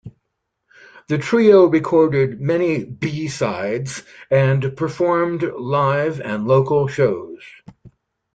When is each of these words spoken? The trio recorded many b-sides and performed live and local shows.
The 1.09 1.19
trio 1.19 1.65
recorded 1.67 2.41
many 2.41 2.83
b-sides 2.85 4.01
and 4.31 4.75
performed 4.75 5.43
live 5.43 6.19
and 6.19 6.47
local 6.47 6.87
shows. 6.87 7.37